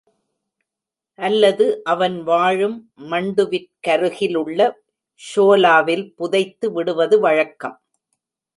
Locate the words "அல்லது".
1.19-1.65